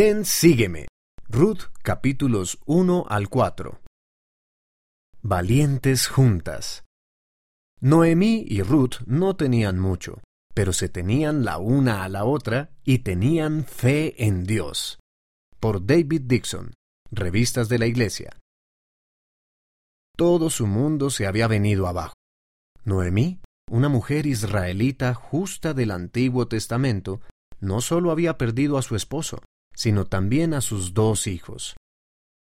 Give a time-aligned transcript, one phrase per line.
[0.00, 0.86] Ven, sígueme.
[1.28, 3.80] Ruth capítulos 1 al 4.
[5.22, 6.84] Valientes juntas.
[7.80, 10.20] Noemí y Ruth no tenían mucho,
[10.54, 15.00] pero se tenían la una a la otra y tenían fe en Dios.
[15.58, 16.74] Por David Dixon,
[17.10, 18.38] Revistas de la Iglesia.
[20.16, 22.14] Todo su mundo se había venido abajo.
[22.84, 27.20] Noemí, una mujer israelita justa del Antiguo Testamento,
[27.58, 29.40] no solo había perdido a su esposo,
[29.78, 31.76] sino también a sus dos hijos.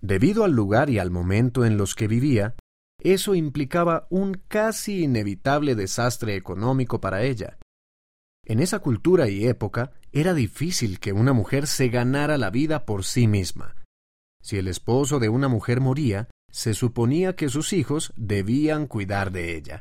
[0.00, 2.56] Debido al lugar y al momento en los que vivía,
[2.98, 7.56] eso implicaba un casi inevitable desastre económico para ella.
[8.44, 13.04] En esa cultura y época era difícil que una mujer se ganara la vida por
[13.04, 13.76] sí misma.
[14.42, 19.56] Si el esposo de una mujer moría, se suponía que sus hijos debían cuidar de
[19.56, 19.80] ella.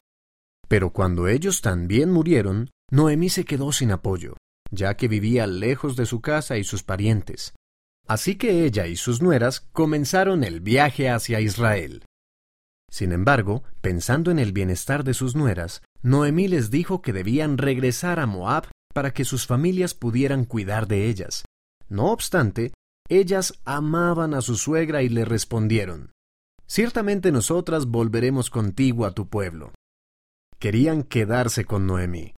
[0.67, 4.35] Pero cuando ellos también murieron, Noemí se quedó sin apoyo
[4.73, 7.53] ya que vivía lejos de su casa y sus parientes.
[8.07, 12.05] Así que ella y sus nueras comenzaron el viaje hacia Israel.
[12.91, 18.19] Sin embargo, pensando en el bienestar de sus nueras, Noemí les dijo que debían regresar
[18.19, 21.45] a Moab para que sus familias pudieran cuidar de ellas.
[21.89, 22.73] No obstante,
[23.09, 26.11] ellas amaban a su suegra y le respondieron,
[26.67, 29.73] Ciertamente nosotras volveremos contigo a tu pueblo.
[30.59, 32.33] Querían quedarse con Noemí.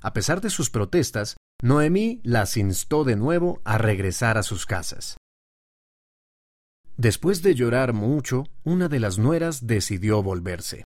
[0.00, 5.16] A pesar de sus protestas, Noemí las instó de nuevo a regresar a sus casas.
[6.96, 10.82] Después de llorar mucho, una de las nueras decidió volverse.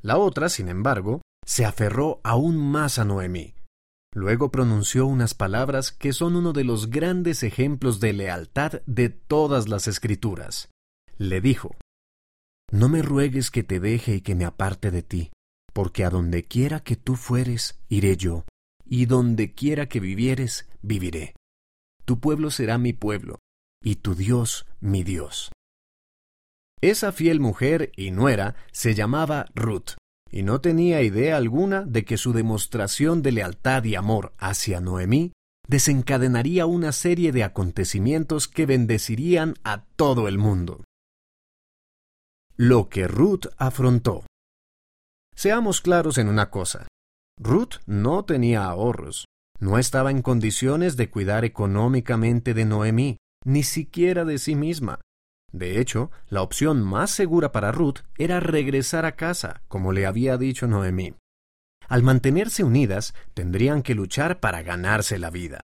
[0.00, 3.54] La otra, sin embargo, se aferró aún más a Noemí.
[4.12, 9.68] Luego pronunció unas palabras que son uno de los grandes ejemplos de lealtad de todas
[9.68, 10.68] las escrituras.
[11.16, 11.76] Le dijo,
[12.72, 15.30] No me ruegues que te deje y que me aparte de ti,
[15.72, 18.44] porque a donde quiera que tú fueres, iré yo,
[18.92, 21.34] y donde quiera que vivieres, viviré.
[22.04, 23.38] Tu pueblo será mi pueblo,
[23.82, 25.50] y tu Dios mi Dios.
[26.82, 29.92] Esa fiel mujer y nuera se llamaba Ruth,
[30.30, 35.32] y no tenía idea alguna de que su demostración de lealtad y amor hacia Noemí
[35.66, 40.84] desencadenaría una serie de acontecimientos que bendecirían a todo el mundo.
[42.56, 44.26] Lo que Ruth afrontó.
[45.34, 46.88] Seamos claros en una cosa.
[47.38, 49.26] Ruth no tenía ahorros,
[49.58, 55.00] no estaba en condiciones de cuidar económicamente de Noemí, ni siquiera de sí misma.
[55.52, 60.36] De hecho, la opción más segura para Ruth era regresar a casa, como le había
[60.38, 61.14] dicho Noemí.
[61.88, 65.60] Al mantenerse unidas, tendrían que luchar para ganarse la vida.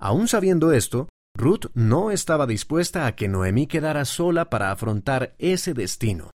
[0.00, 5.74] Aún sabiendo esto, Ruth no estaba dispuesta a que Noemí quedara sola para afrontar ese
[5.74, 6.30] destino.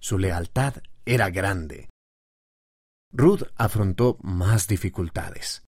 [0.00, 1.91] Su lealtad era grande.
[3.12, 5.64] Ruth afrontó más dificultades.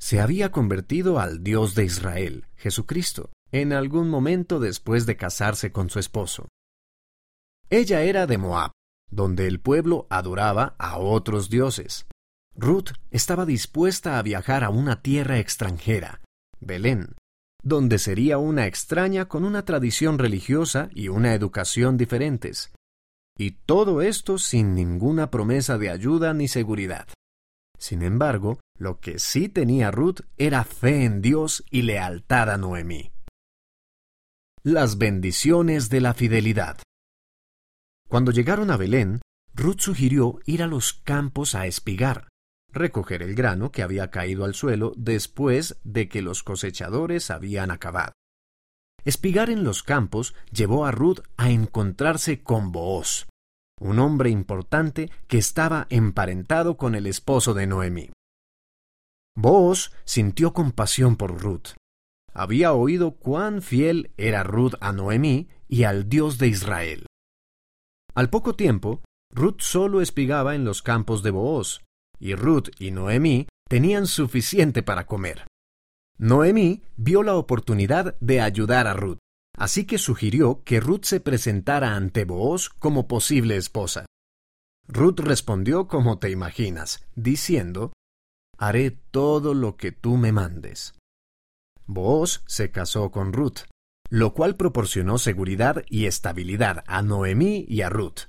[0.00, 5.90] Se había convertido al Dios de Israel, Jesucristo, en algún momento después de casarse con
[5.90, 6.48] su esposo.
[7.70, 8.72] Ella era de Moab,
[9.10, 12.06] donde el pueblo adoraba a otros dioses.
[12.54, 16.20] Ruth estaba dispuesta a viajar a una tierra extranjera,
[16.60, 17.14] Belén,
[17.62, 22.72] donde sería una extraña con una tradición religiosa y una educación diferentes,
[23.36, 27.06] y todo esto sin ninguna promesa de ayuda ni seguridad.
[27.78, 33.12] Sin embargo, lo que sí tenía Ruth era fe en Dios y lealtad a Noemí.
[34.62, 36.78] Las bendiciones de la fidelidad.
[38.08, 39.20] Cuando llegaron a Belén,
[39.54, 42.28] Ruth sugirió ir a los campos a espigar,
[42.72, 48.12] recoger el grano que había caído al suelo después de que los cosechadores habían acabado.
[49.06, 53.28] Espigar en los campos llevó a Ruth a encontrarse con Booz,
[53.80, 58.10] un hombre importante que estaba emparentado con el esposo de Noemí.
[59.36, 61.76] Booz sintió compasión por Ruth.
[62.34, 67.06] Había oído cuán fiel era Ruth a Noemí y al Dios de Israel.
[68.12, 71.80] Al poco tiempo, Ruth solo espigaba en los campos de Booz,
[72.18, 75.46] y Ruth y Noemí tenían suficiente para comer.
[76.18, 79.18] Noemí vio la oportunidad de ayudar a Ruth,
[79.56, 84.06] así que sugirió que Ruth se presentara ante Booz como posible esposa.
[84.88, 87.92] Ruth respondió como te imaginas, diciendo,
[88.58, 90.94] Haré todo lo que tú me mandes.
[91.86, 93.60] Booz se casó con Ruth,
[94.08, 98.28] lo cual proporcionó seguridad y estabilidad a Noemí y a Ruth.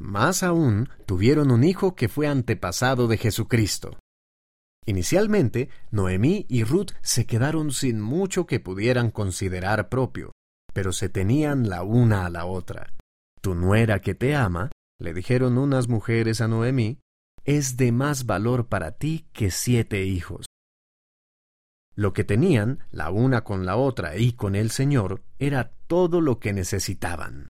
[0.00, 3.97] Más aún, tuvieron un hijo que fue antepasado de Jesucristo.
[4.88, 10.32] Inicialmente, Noemí y Ruth se quedaron sin mucho que pudieran considerar propio,
[10.72, 12.94] pero se tenían la una a la otra.
[13.42, 17.00] Tu nuera que te ama, le dijeron unas mujeres a Noemí,
[17.44, 20.46] es de más valor para ti que siete hijos.
[21.94, 26.38] Lo que tenían, la una con la otra y con el Señor, era todo lo
[26.38, 27.48] que necesitaban.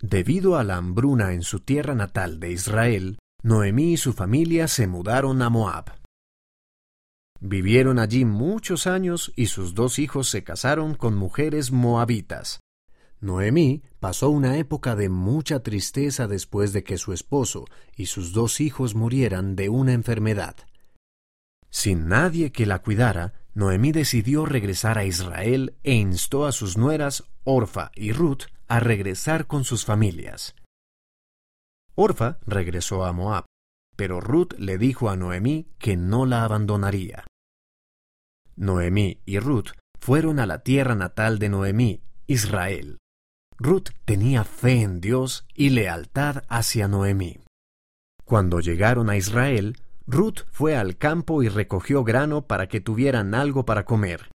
[0.00, 4.88] Debido a la hambruna en su tierra natal de Israel, Noemí y su familia se
[4.88, 5.92] mudaron a Moab.
[7.40, 12.58] Vivieron allí muchos años y sus dos hijos se casaron con mujeres moabitas.
[13.20, 18.60] Noemí pasó una época de mucha tristeza después de que su esposo y sus dos
[18.60, 20.56] hijos murieran de una enfermedad.
[21.70, 27.24] Sin nadie que la cuidara, Noemí decidió regresar a Israel e instó a sus nueras
[27.44, 30.56] Orfa y Ruth a regresar con sus familias.
[32.00, 33.46] Orfa regresó a Moab,
[33.96, 37.26] pero Ruth le dijo a Noemí que no la abandonaría.
[38.54, 42.98] Noemí y Ruth fueron a la tierra natal de Noemí, Israel.
[43.56, 47.40] Ruth tenía fe en Dios y lealtad hacia Noemí.
[48.24, 53.64] Cuando llegaron a Israel, Ruth fue al campo y recogió grano para que tuvieran algo
[53.64, 54.30] para comer.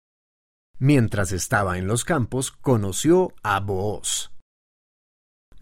[0.79, 4.32] Mientras estaba en los campos, conoció a Booz.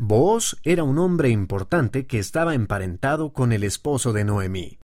[0.03, 4.79] Booz era un hombre importante que estaba emparentado con el esposo de Noemí.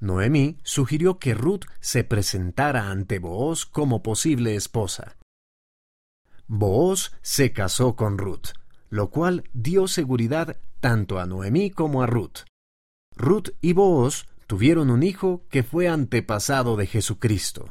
[0.00, 5.18] Noemí sugirió que Ruth se presentara ante Booz como posible esposa.
[6.48, 8.48] Booz se casó con Ruth,
[8.90, 12.38] lo cual dio seguridad tanto a Noemí como a Ruth.
[13.14, 17.64] Ruth y Booz tuvieron un hijo que fue antepasado de Jesucristo.